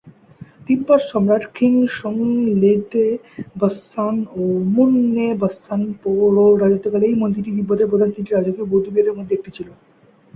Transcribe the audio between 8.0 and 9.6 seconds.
তিনটি রাজকীয় বৌদ্ধবিহারের মধ্যে একটি